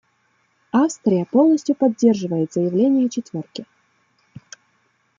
[0.71, 3.67] Австрия полностью поддерживает заявление «четверки».